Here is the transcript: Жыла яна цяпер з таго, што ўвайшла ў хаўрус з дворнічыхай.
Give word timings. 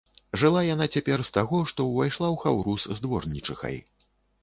Жыла 0.43 0.63
яна 0.67 0.87
цяпер 0.95 1.19
з 1.29 1.35
таго, 1.37 1.61
што 1.73 1.87
ўвайшла 1.91 2.27
ў 2.33 2.43
хаўрус 2.47 2.91
з 2.97 3.09
дворнічыхай. 3.09 3.83